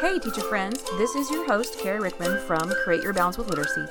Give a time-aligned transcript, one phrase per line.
[0.00, 3.86] Hey, teacher friends, this is your host, Carrie Rickman from Create Your Balance with Literacy.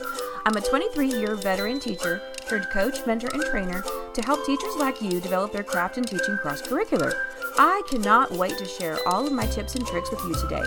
[0.45, 5.01] I'm a 23 year veteran teacher, turned coach, mentor, and trainer to help teachers like
[5.01, 7.11] you develop their craft in teaching cross curricular.
[7.57, 10.63] I cannot wait to share all of my tips and tricks with you today.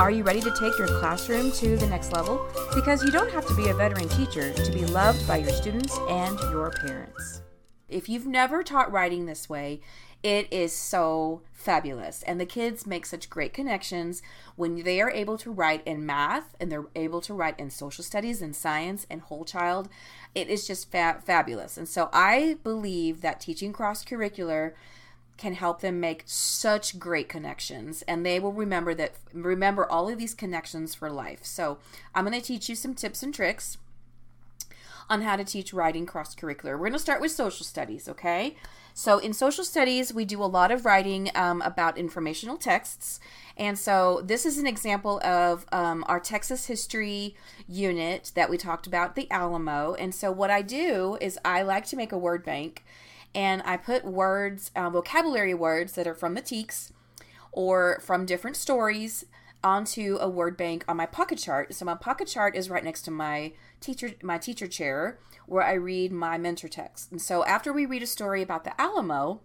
[0.00, 2.44] Are you ready to take your classroom to the next level?
[2.74, 5.96] Because you don't have to be a veteran teacher to be loved by your students
[6.08, 7.42] and your parents.
[7.88, 9.80] If you've never taught writing this way,
[10.24, 12.22] it is so fabulous.
[12.22, 14.22] And the kids make such great connections
[14.56, 18.02] when they are able to write in math and they're able to write in social
[18.02, 19.90] studies and science and whole child.
[20.34, 21.76] It is just fa- fabulous.
[21.76, 24.72] And so I believe that teaching cross curricular
[25.36, 30.16] can help them make such great connections and they will remember that remember all of
[30.18, 31.44] these connections for life.
[31.44, 31.78] So,
[32.14, 33.76] I'm going to teach you some tips and tricks
[35.10, 36.72] on how to teach writing cross curricular.
[36.72, 38.56] We're going to start with social studies, okay?
[38.96, 43.18] So, in social studies, we do a lot of writing um, about informational texts.
[43.56, 47.34] And so, this is an example of um, our Texas history
[47.66, 49.94] unit that we talked about, the Alamo.
[49.94, 52.84] And so, what I do is I like to make a word bank
[53.34, 56.92] and I put words, uh, vocabulary words that are from the TEKS
[57.50, 59.24] or from different stories
[59.64, 61.74] onto a word bank on my pocket chart.
[61.74, 65.72] So my pocket chart is right next to my teacher my teacher chair where I
[65.72, 67.10] read my mentor text.
[67.10, 69.40] And so after we read a story about the Alamo,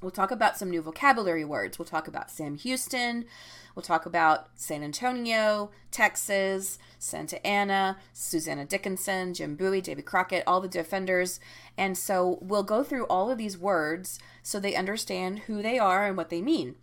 [0.00, 1.78] we'll talk about some new vocabulary words.
[1.78, 3.26] We'll talk about Sam Houston,
[3.74, 10.60] we'll talk about San Antonio, Texas, Santa Anna, Susanna Dickinson, Jim Bowie, David Crockett, all
[10.60, 11.40] the defenders.
[11.76, 16.06] And so we'll go through all of these words so they understand who they are
[16.06, 16.76] and what they mean.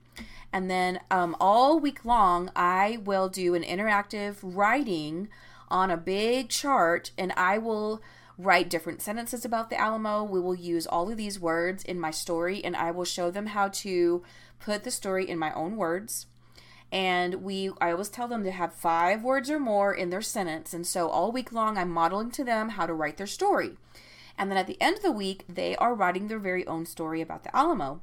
[0.54, 5.30] And then um, all week long, I will do an interactive writing
[5.70, 8.02] on a big chart and I will
[8.38, 10.24] write different sentences about the Alamo.
[10.24, 13.48] We will use all of these words in my story and I will show them
[13.48, 14.24] how to
[14.60, 16.28] put the story in my own words.
[16.92, 20.74] And we I always tell them to have 5 words or more in their sentence.
[20.74, 23.78] And so all week long I'm modeling to them how to write their story.
[24.38, 27.22] And then at the end of the week, they are writing their very own story
[27.22, 28.02] about the Alamo.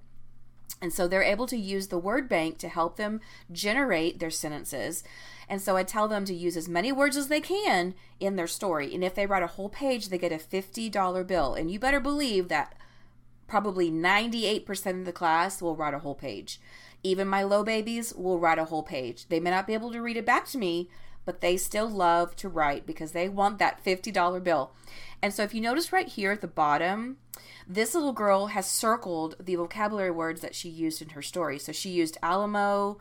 [0.80, 3.20] And so they're able to use the word bank to help them
[3.50, 5.02] generate their sentences.
[5.48, 8.46] And so I tell them to use as many words as they can in their
[8.46, 8.94] story.
[8.94, 11.54] And if they write a whole page, they get a $50 bill.
[11.54, 12.74] And you better believe that
[13.48, 16.60] probably 98% of the class will write a whole page.
[17.02, 19.26] Even my low babies will write a whole page.
[19.28, 20.90] They may not be able to read it back to me,
[21.24, 24.72] but they still love to write because they want that $50 bill.
[25.22, 27.18] And so if you notice right here at the bottom,
[27.66, 31.58] this little girl has circled the vocabulary words that she used in her story.
[31.58, 32.98] So she used Alamo,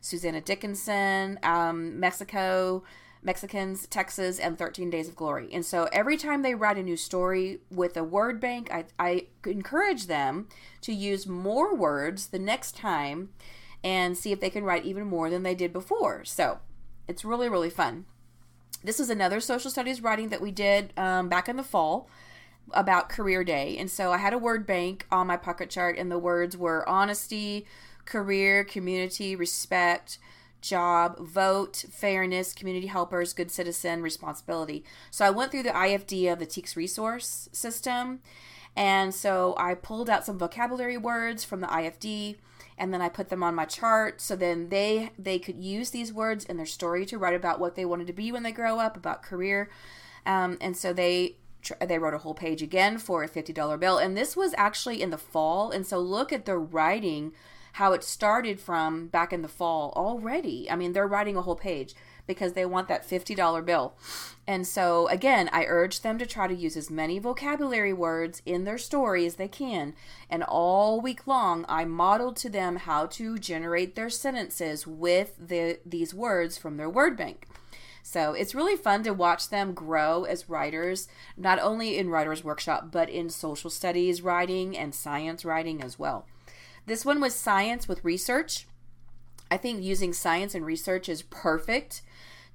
[0.00, 2.82] Susanna Dickinson, um, Mexico,
[3.22, 5.48] Mexicans, Texas, and 13 Days of Glory.
[5.52, 9.26] And so every time they write a new story with a word bank, I, I
[9.46, 10.48] encourage them
[10.82, 13.30] to use more words the next time
[13.84, 16.24] and see if they can write even more than they did before.
[16.24, 16.58] So
[17.10, 18.06] it's really, really fun.
[18.84, 22.08] This is another social studies writing that we did um, back in the fall
[22.72, 23.76] about career day.
[23.76, 26.88] And so I had a word bank on my pocket chart, and the words were
[26.88, 27.66] honesty,
[28.04, 30.18] career, community, respect,
[30.60, 34.84] job, vote, fairness, community helpers, good citizen, responsibility.
[35.10, 38.20] So I went through the IFD of the TEKS resource system.
[38.76, 42.36] And so I pulled out some vocabulary words from the IFD
[42.80, 44.20] and then I put them on my chart.
[44.20, 47.76] So then they they could use these words in their story to write about what
[47.76, 49.70] they wanted to be when they grow up, about career.
[50.26, 51.36] Um, and so they
[51.86, 53.98] they wrote a whole page again for a $50 bill.
[53.98, 55.70] And this was actually in the fall.
[55.70, 57.32] And so look at the writing
[57.74, 60.70] how it started from back in the fall already.
[60.70, 61.94] I mean they're writing a whole page
[62.26, 63.94] because they want that $50 bill
[64.46, 68.64] and so again i urge them to try to use as many vocabulary words in
[68.64, 69.94] their story as they can
[70.28, 75.78] and all week long i modeled to them how to generate their sentences with the,
[75.84, 77.46] these words from their word bank
[78.02, 81.06] so it's really fun to watch them grow as writers,
[81.36, 86.26] not only in Writers Workshop, but in social studies writing and science writing as well.
[86.86, 88.66] This one was science with research.
[89.50, 92.02] I think using science and research is perfect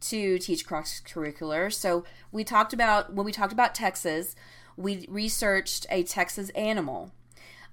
[0.09, 1.71] to teach cross curricular.
[1.71, 4.35] So we talked about, when we talked about Texas,
[4.77, 7.11] we researched a Texas animal.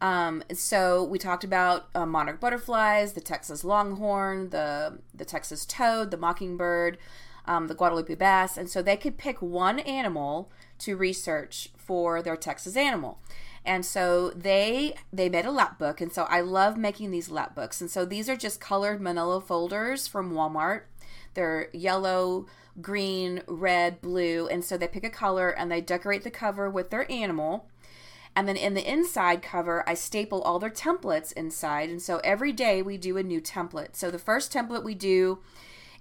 [0.00, 6.10] Um, so we talked about uh, monarch butterflies, the Texas longhorn, the the Texas toad,
[6.10, 6.98] the mockingbird,
[7.46, 12.36] um, the Guadalupe bass, and so they could pick one animal to research for their
[12.36, 13.20] Texas animal.
[13.64, 17.54] And so they they made a lap book, and so I love making these lap
[17.54, 17.80] books.
[17.80, 20.82] And so these are just colored Manila folders from Walmart.
[21.34, 22.46] They're yellow,
[22.80, 26.90] green, red, blue, and so they pick a color and they decorate the cover with
[26.90, 27.66] their animal.
[28.34, 31.90] And then in the inside cover, I staple all their templates inside.
[31.90, 33.94] And so every day we do a new template.
[33.94, 35.40] So the first template we do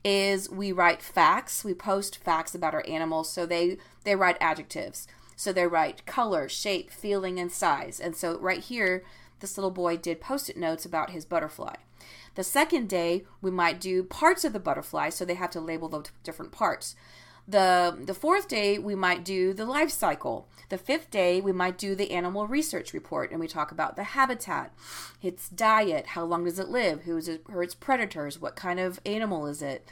[0.04, 1.64] is we write facts.
[1.64, 3.30] We post facts about our animals.
[3.30, 5.08] So they they write adjectives.
[5.36, 8.00] So they write color, shape, feeling, and size.
[8.00, 9.04] And so right here,
[9.42, 11.76] this little boy did post-it notes about his butterfly.
[12.36, 15.90] The second day, we might do parts of the butterfly, so they have to label
[15.90, 16.96] the different parts.
[17.48, 20.48] The, the fourth day, we might do the life cycle.
[20.70, 24.04] The fifth day, we might do the animal research report, and we talk about the
[24.04, 24.72] habitat,
[25.22, 28.56] its diet, how long does it live, who is it, who are its predators, what
[28.56, 29.86] kind of animal is it.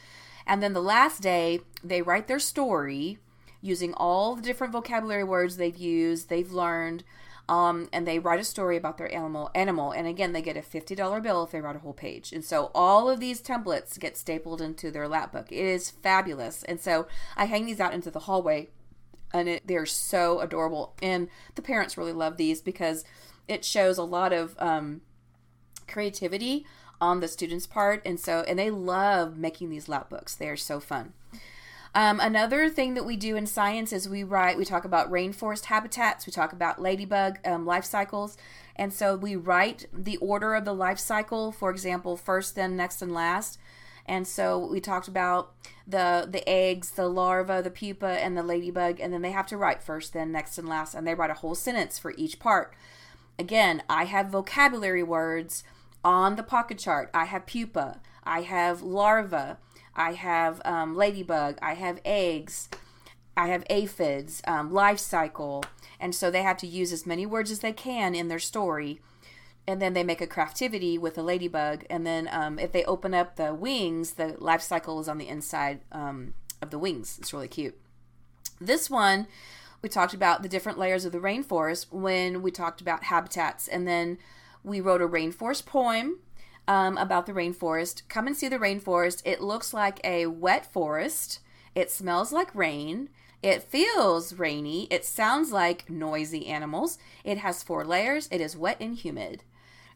[0.47, 3.17] And then the last day, they write their story
[3.61, 7.03] using all the different vocabulary words they've used, they've learned,
[7.49, 9.91] um, and they write a story about their animal animal.
[9.91, 12.31] And again they get a $50 bill if they write a whole page.
[12.31, 16.63] And so all of these templates get stapled into their lap book it is fabulous.
[16.63, 18.69] And so i hang these out into the hallway
[19.33, 20.93] and it, they're so adorable.
[21.01, 23.03] And the parents really love these because
[23.47, 25.01] it shows a lot of um,
[25.87, 26.67] creativity
[27.01, 28.03] on the students part.
[28.05, 30.35] And so and they love making these lap books.
[30.35, 31.13] They are so fun
[31.95, 35.65] um, another thing that we do in science is we write, we talk about rainforest
[35.65, 38.37] habitats, we talk about ladybug um, life cycles.
[38.75, 43.01] And so we write the order of the life cycle, for example, first, then, next,
[43.01, 43.59] and last.
[44.05, 45.53] And so we talked about
[45.85, 49.57] the the eggs, the larva, the pupa, and the ladybug, and then they have to
[49.57, 52.73] write first, then, next, and last, and they write a whole sentence for each part.
[53.37, 55.63] Again, I have vocabulary words
[56.03, 57.09] on the pocket chart.
[57.13, 59.59] I have pupa, I have larva,
[59.95, 62.69] I have um, ladybug, I have eggs,
[63.35, 65.63] I have aphids, um, life cycle.
[65.99, 69.01] And so they have to use as many words as they can in their story.
[69.67, 71.85] And then they make a craftivity with a ladybug.
[71.89, 75.27] And then um, if they open up the wings, the life cycle is on the
[75.27, 77.17] inside um, of the wings.
[77.19, 77.79] It's really cute.
[78.59, 79.27] This one,
[79.81, 83.67] we talked about the different layers of the rainforest when we talked about habitats.
[83.67, 84.17] And then
[84.63, 86.19] we wrote a rainforest poem
[86.69, 88.03] um, about the rainforest.
[88.09, 89.23] Come and see the rainforest.
[89.25, 91.39] It looks like a wet forest.
[91.73, 93.09] It smells like rain.
[93.41, 94.87] It feels rainy.
[94.91, 96.99] It sounds like noisy animals.
[97.23, 98.29] It has four layers.
[98.31, 99.43] It is wet and humid.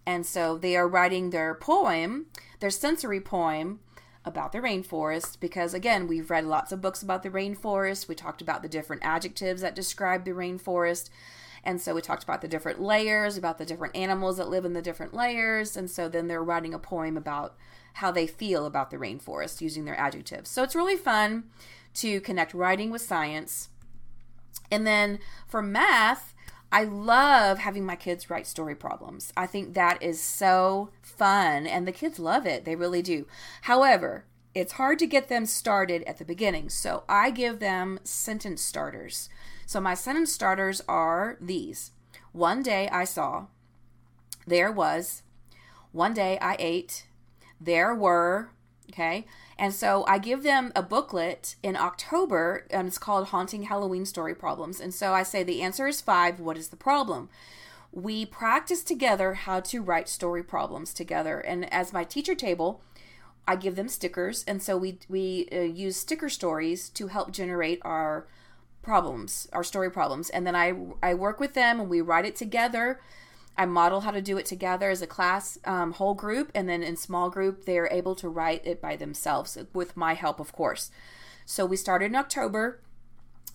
[0.04, 2.26] And so they are writing their poem,
[2.60, 3.80] their sensory poem
[4.26, 8.08] about the rainforest because again, we've read lots of books about the rainforest.
[8.08, 11.12] We talked about the different adjectives that describe the rainforest.
[11.64, 14.74] And so we talked about the different layers, about the different animals that live in
[14.74, 15.78] the different layers.
[15.78, 17.56] And so then they're writing a poem about
[17.94, 20.50] how they feel about the rainforest using their adjectives.
[20.50, 21.46] So it's really fun
[21.96, 23.70] to connect writing with science.
[24.72, 26.34] And then for math,
[26.72, 29.32] I love having my kids write story problems.
[29.38, 32.66] I think that is so fun, and the kids love it.
[32.66, 33.28] They really do.
[33.62, 34.26] However,
[34.56, 39.30] it's hard to get them started at the beginning, so I give them sentence starters.
[39.66, 41.92] So my sentence starters are these.
[42.32, 43.48] One day I saw,
[44.46, 45.24] there was,
[45.92, 47.06] one day I ate,
[47.62, 48.50] there were,
[48.90, 49.26] okay?
[49.58, 54.36] And so I give them a booklet in October, and it's called Haunting Halloween Story
[54.36, 54.80] Problems.
[54.80, 56.40] And so I say the answer is five.
[56.40, 57.30] What is the problem?
[57.92, 61.40] We practice together how to write story problems together.
[61.40, 62.82] And as my teacher table,
[63.48, 67.80] I give them stickers, and so we we uh, use sticker stories to help generate
[67.82, 68.26] our
[68.84, 72.36] problems, our story problems, and then I I work with them and we write it
[72.36, 73.00] together.
[73.58, 76.84] I model how to do it together as a class, um, whole group, and then
[76.84, 80.52] in small group they are able to write it by themselves with my help, of
[80.52, 80.92] course.
[81.46, 82.80] So we started in October,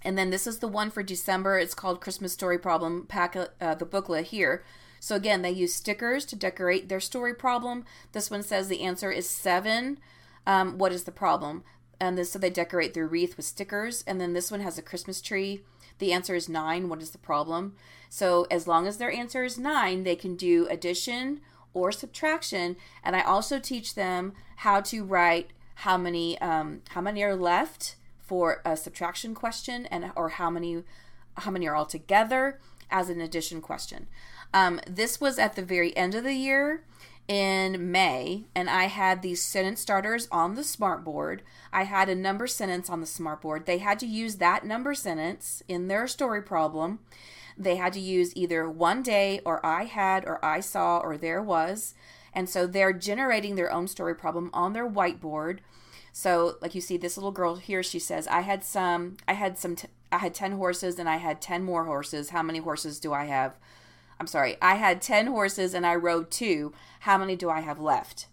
[0.02, 1.58] and then this is the one for December.
[1.58, 3.06] It's called Christmas Story Problem.
[3.06, 4.64] Pack uh, the booklet here.
[5.00, 7.84] So again, they use stickers to decorate their story problem.
[8.12, 9.98] This one says the answer is seven.
[10.46, 11.62] Um, what is the problem?
[12.00, 14.04] And this, so they decorate their wreath with stickers.
[14.06, 15.62] And then this one has a Christmas tree.
[15.98, 16.88] The answer is nine.
[16.88, 17.74] What is the problem?
[18.08, 21.40] So as long as their answer is nine, they can do addition
[21.74, 22.76] or subtraction.
[23.02, 27.96] And I also teach them how to write how many um, how many are left
[28.20, 30.82] for a subtraction question, and or how many
[31.36, 32.58] how many are all together
[32.90, 34.08] as an addition question.
[34.52, 36.82] Um, this was at the very end of the year
[37.28, 41.40] in May, and I had these sentence starters on the smartboard.
[41.72, 43.66] I had a number sentence on the smartboard.
[43.66, 47.00] They had to use that number sentence in their story problem.
[47.56, 51.42] They had to use either one day, or I had, or I saw, or there
[51.42, 51.94] was.
[52.32, 55.58] And so they're generating their own story problem on their whiteboard.
[56.12, 59.18] So, like you see, this little girl here, she says, "I had some.
[59.26, 59.76] I had some.
[59.76, 62.30] T- I had ten horses, and I had ten more horses.
[62.30, 63.58] How many horses do I have?"
[64.20, 66.72] I'm sorry, I had 10 horses and I rode two.
[67.00, 68.26] How many do I have left?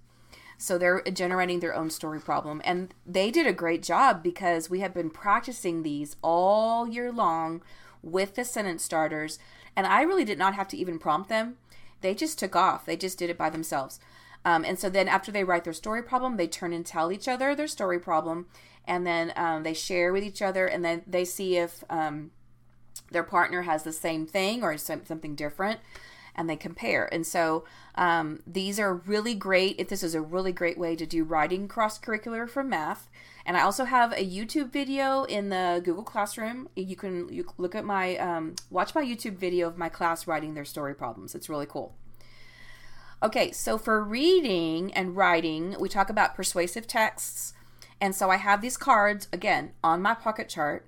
[0.57, 2.61] So they're generating their own story problem.
[2.63, 7.61] And they did a great job because we have been practicing these all year long
[8.01, 9.37] with the sentence starters.
[9.75, 11.57] And I really did not have to even prompt them.
[12.01, 13.99] They just took off, they just did it by themselves.
[14.45, 17.27] Um, and so then after they write their story problem, they turn and tell each
[17.27, 18.45] other their story problem,
[18.85, 22.29] and then um, they share with each other, and then they see if um,
[23.11, 25.79] their partner has the same thing or something different
[26.35, 27.11] and they compare.
[27.13, 27.63] And so
[27.95, 29.75] um, these are really great.
[29.79, 33.09] If this is a really great way to do writing cross curricular for math.
[33.45, 36.67] And I also have a YouTube video in the Google Classroom.
[36.75, 40.55] You can you look at my um, watch my YouTube video of my class writing
[40.55, 41.35] their story problems.
[41.35, 41.95] It's really cool.
[43.23, 47.53] Okay, so for reading and writing, we talk about persuasive texts.
[48.01, 50.85] And so I have these cards again on my pocket chart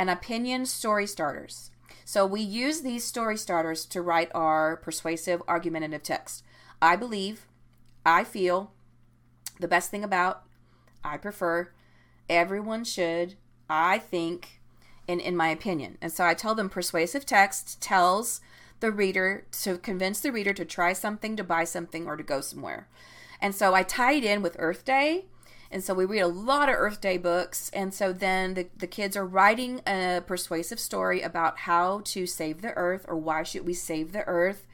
[0.00, 1.70] and opinion story starters.
[2.06, 6.42] So we use these story starters to write our persuasive argumentative text.
[6.80, 7.46] I believe,
[8.06, 8.72] I feel,
[9.60, 10.44] the best thing about,
[11.04, 11.70] I prefer,
[12.30, 13.34] everyone should,
[13.68, 14.62] I think,
[15.06, 15.98] in, in my opinion.
[16.00, 18.40] And so I tell them persuasive text tells
[18.80, 22.40] the reader to convince the reader to try something, to buy something, or to go
[22.40, 22.88] somewhere.
[23.38, 25.26] And so I tie it in with Earth Day
[25.70, 27.70] and so we read a lot of Earth Day books.
[27.72, 32.60] And so then the, the kids are writing a persuasive story about how to save
[32.60, 34.66] the earth or why should we save the earth.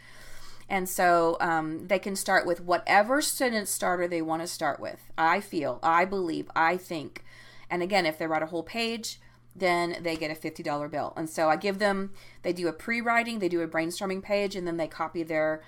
[0.68, 5.12] And so um, they can start with whatever sentence starter they want to start with.
[5.18, 7.22] I feel, I believe, I think.
[7.70, 9.20] And again, if they write a whole page,
[9.54, 11.12] then they get a $50 bill.
[11.16, 12.12] And so I give them,
[12.42, 15.62] they do a pre writing, they do a brainstorming page, and then they copy their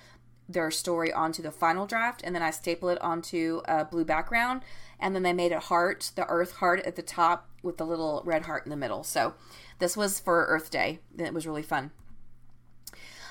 [0.49, 4.63] their story onto the final draft and then I staple it onto a blue background
[4.99, 8.23] and then they made a heart, the earth heart at the top with the little
[8.25, 9.05] red heart in the middle.
[9.05, 9.35] So
[9.79, 11.01] this was for Earth Day.
[11.19, 11.91] It was really fun.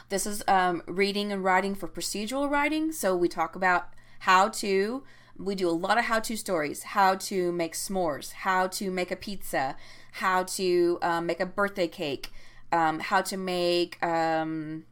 [0.09, 2.91] This is um, reading and writing for procedural writing.
[2.91, 5.03] So we talk about how to,
[5.38, 9.12] we do a lot of how to stories, how to make s'mores, how to make
[9.12, 9.75] a pizza,
[10.13, 12.31] how to um, make a birthday cake,
[12.71, 14.86] um, how to make um,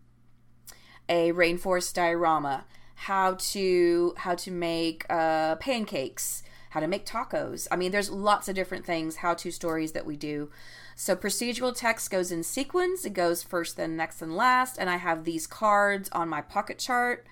[1.08, 7.68] a rainforest diorama, how to how to make uh, pancakes, how to make tacos.
[7.72, 10.50] I mean, there's lots of different things, how to stories that we do.
[10.96, 13.06] So procedural text goes in sequence.
[13.06, 14.78] It goes first, then next, and last.
[14.78, 17.28] And I have these cards on my pocket chart.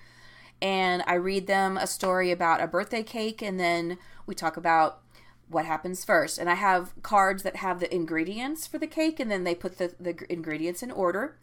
[0.60, 3.40] And I read them a story about a birthday cake.
[3.40, 5.00] And then we talk about
[5.48, 6.38] what happens first.
[6.38, 9.18] And I have cards that have the ingredients for the cake.
[9.18, 11.36] And then they put the, the ingredients in order.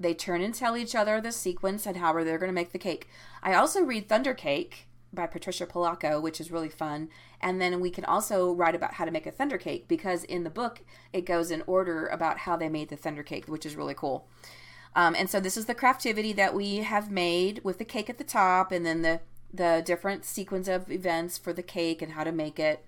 [0.00, 2.78] They turn and tell each other the sequence and how they're going to make the
[2.78, 3.08] cake.
[3.42, 7.08] I also read Thunder Cake by Patricia Polacco, which is really fun.
[7.40, 10.44] And then we can also write about how to make a thunder cake because in
[10.44, 13.76] the book it goes in order about how they made the thunder cake, which is
[13.76, 14.28] really cool.
[14.94, 18.18] Um, and so this is the craftivity that we have made with the cake at
[18.18, 19.20] the top, and then the
[19.52, 22.84] the different sequence of events for the cake and how to make it.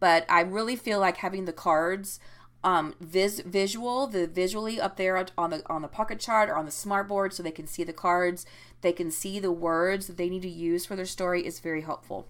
[0.00, 2.18] But I really feel like having the cards
[2.64, 6.64] um, vis- visual, the visually up there on the on the pocket chart or on
[6.64, 8.46] the smart board, so they can see the cards,
[8.82, 11.82] they can see the words that they need to use for their story is very
[11.82, 12.28] helpful.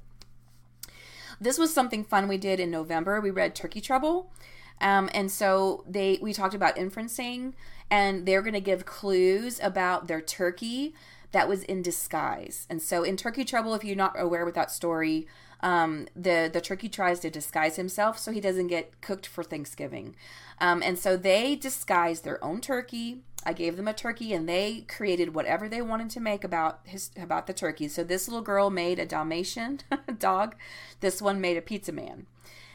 [1.41, 3.21] This was something fun we did in November.
[3.21, 4.33] We read Turkey Trouble.
[4.81, 7.53] Um, and so they we talked about inferencing
[7.91, 10.95] and they're going to give clues about their turkey
[11.33, 12.67] that was in disguise.
[12.71, 15.27] And so in Turkey Trouble, if you're not aware with that story,
[15.62, 20.16] um, the the turkey tries to disguise himself so he doesn't get cooked for Thanksgiving.
[20.61, 23.23] Um, and so they disguise their own turkey.
[23.45, 27.11] I gave them a turkey, and they created whatever they wanted to make about his
[27.21, 27.88] about the turkey.
[27.88, 29.81] So this little girl made a Dalmatian
[30.19, 30.54] dog.
[31.00, 32.26] This one made a pizza man.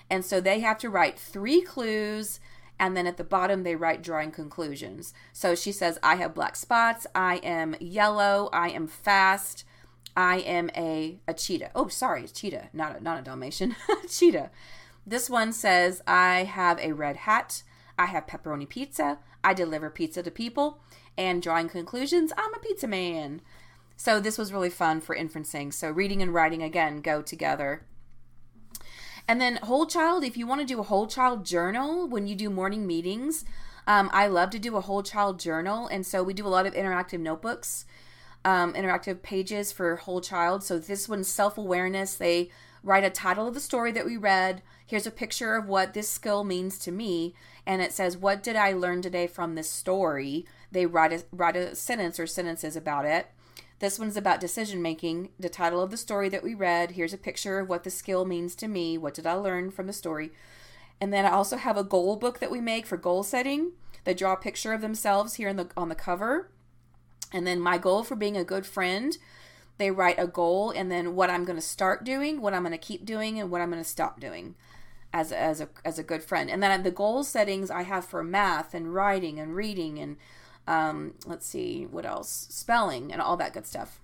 [0.09, 2.39] And so they have to write three clues
[2.79, 5.13] and then at the bottom they write drawing conclusions.
[5.33, 9.65] So she says, I have black spots, I am yellow, I am fast,
[10.17, 11.71] I am a, a cheetah.
[11.73, 13.77] Oh, sorry, cheetah, not a, not a Dalmatian,
[14.09, 14.51] cheetah.
[15.05, 17.63] This one says, I have a red hat,
[17.97, 20.79] I have pepperoni pizza, I deliver pizza to people,
[21.17, 23.41] and drawing conclusions, I'm a pizza man.
[23.95, 25.73] So this was really fun for inferencing.
[25.73, 27.85] So reading and writing again go together
[29.27, 32.35] and then whole child, if you want to do a whole child journal when you
[32.35, 33.43] do morning meetings,
[33.85, 35.87] um, I love to do a whole child journal.
[35.87, 37.85] And so we do a lot of interactive notebooks,
[38.47, 40.63] um, interactive pages for whole child.
[40.63, 42.15] So this one's self awareness.
[42.15, 42.49] They
[42.81, 44.63] write a title of the story that we read.
[44.85, 47.35] Here's a picture of what this skill means to me.
[47.65, 50.45] And it says, What did I learn today from this story?
[50.71, 53.27] They write a, write a sentence or sentences about it.
[53.79, 55.29] This one's about decision making.
[55.37, 56.91] The title of the story that we read.
[56.91, 58.97] Here's a picture of what the skill means to me.
[58.97, 60.31] What did I learn from the story?
[61.01, 63.73] And then I also have a goal book that we make for goal setting.
[64.05, 66.49] They draw a picture of themselves here in the on the cover.
[67.33, 69.17] And then my goal for being a good friend,
[69.77, 72.71] they write a goal and then what I'm going to start doing, what I'm going
[72.71, 74.55] to keep doing and what I'm going to stop doing
[75.13, 76.49] as as a as a good friend.
[76.49, 80.17] And then the goal settings I have for math and writing and reading and
[80.67, 84.01] um, let's see what else spelling and all that good stuff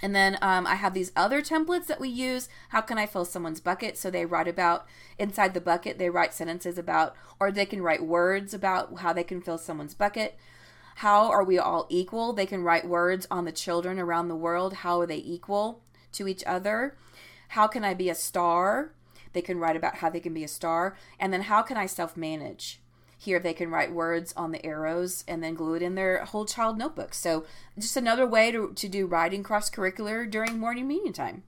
[0.00, 2.48] And then um, I have these other templates that we use.
[2.68, 3.98] How can I fill someone's bucket?
[3.98, 4.86] So they write about
[5.18, 9.24] inside the bucket, they write sentences about, or they can write words about how they
[9.24, 10.38] can fill someone's bucket.
[10.98, 12.32] How are we all equal?
[12.32, 14.74] They can write words on the children around the world.
[14.74, 16.96] How are they equal to each other?
[17.50, 18.90] How can I be a star?
[19.32, 20.96] They can write about how they can be a star.
[21.20, 22.80] And then how can I self manage?
[23.16, 26.44] Here they can write words on the arrows and then glue it in their whole
[26.44, 27.14] child notebook.
[27.14, 27.46] So
[27.78, 31.44] just another way to, to do writing cross curricular during morning meeting time.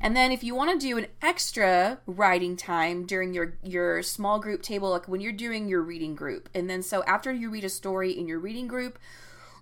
[0.00, 4.38] And then if you want to do an extra writing time during your your small
[4.38, 6.48] group table like when you're doing your reading group.
[6.54, 8.98] And then so after you read a story in your reading group,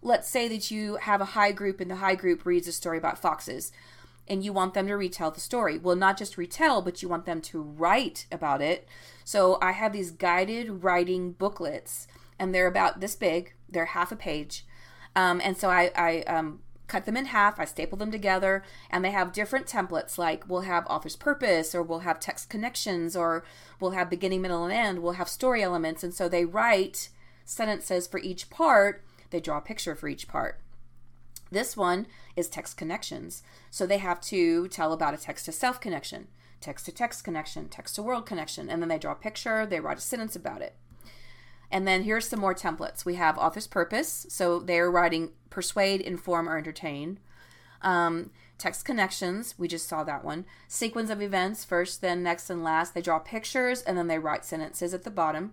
[0.03, 2.99] let's say that you have a high group and the high group reads a story
[2.99, 3.73] about foxes
[4.29, 5.79] and you want them to retell the story.
[5.79, 8.89] Well, not just retell, but you want them to write about it.
[9.25, 12.07] So I have these guided writing booklets,
[12.39, 13.55] and they're about this big.
[13.69, 14.65] They're half a page,
[15.15, 17.59] um, and so I, I um, cut them in half.
[17.59, 20.19] I staple them together, and they have different templates.
[20.19, 23.45] Like we'll have author's purpose, or we'll have text connections, or
[23.81, 25.01] we'll have beginning, middle, and end.
[25.01, 27.09] We'll have story elements, and so they write
[27.45, 29.05] sentences for each part.
[29.31, 30.61] They draw a picture for each part.
[31.51, 33.43] This one is text connections.
[33.71, 36.29] So they have to tell about a text to self connection,
[36.61, 39.81] text to text connection, text to world connection, and then they draw a picture, they
[39.81, 40.75] write a sentence about it.
[41.71, 43.05] And then here's some more templates.
[43.05, 44.27] We have author's purpose.
[44.29, 47.19] So they're writing persuade, inform, or entertain.
[47.83, 50.45] Um, text connections, we just saw that one.
[50.69, 52.95] Sequence of events, first, then, next, and last.
[52.95, 55.53] They draw pictures and then they write sentences at the bottom.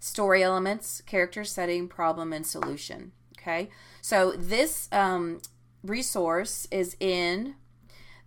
[0.00, 3.12] Story elements, character setting, problem, and solution.
[3.38, 5.40] Okay, so this um,
[5.82, 7.54] resource is in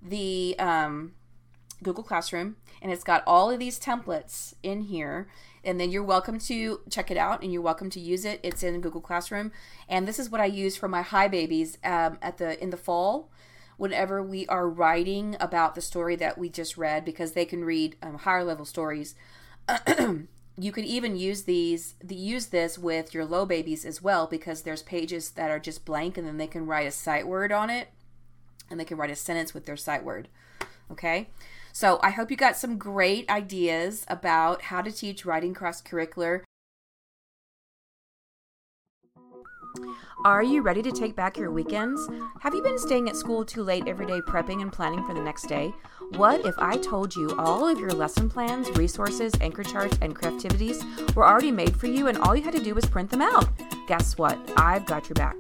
[0.02, 1.14] the um,
[1.84, 5.28] Google Classroom, and it's got all of these templates in here.
[5.64, 8.40] And then you're welcome to check it out, and you're welcome to use it.
[8.42, 9.52] It's in Google Classroom,
[9.88, 12.78] and this is what I use for my high babies um, at the in the
[12.78, 13.30] fall
[13.78, 17.96] whenever we are writing about the story that we just read because they can read
[18.02, 19.16] um, higher level stories.
[20.58, 24.62] You can even use these the, use this with your low babies as well because
[24.62, 27.70] there's pages that are just blank and then they can write a sight word on
[27.70, 27.88] it
[28.70, 30.28] and they can write a sentence with their sight word.
[30.92, 31.30] Okay
[31.72, 36.42] so i hope you got some great ideas about how to teach writing cross curricular
[40.24, 42.08] Are you ready to take back your weekends?
[42.42, 45.22] Have you been staying at school too late every day prepping and planning for the
[45.22, 45.74] next day?
[46.16, 50.84] What if I told you all of your lesson plans, resources, anchor charts, and craftivities
[51.16, 53.50] were already made for you and all you had to do was print them out?
[53.88, 54.38] Guess what?
[54.58, 55.38] I've got your back.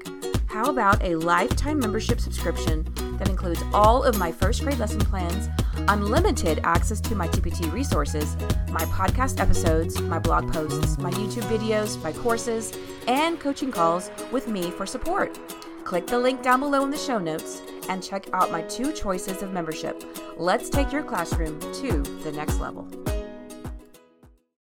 [0.47, 5.47] How about a lifetime membership subscription that includes all of my first grade lesson plans,
[5.87, 8.35] unlimited access to my TPT resources,
[8.69, 12.73] my podcast episodes, my blog posts, my YouTube videos, my courses,
[13.07, 15.37] and coaching calls with me for support?
[15.83, 19.41] Click the link down below in the show notes and check out my two choices
[19.41, 20.03] of membership.
[20.37, 22.87] Let's take your classroom to the next level.